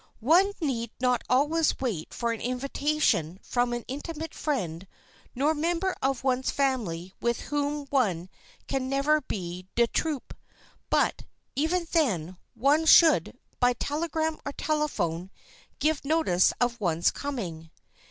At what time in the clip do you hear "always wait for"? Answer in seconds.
1.29-2.31